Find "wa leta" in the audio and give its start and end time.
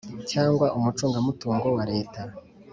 1.75-2.21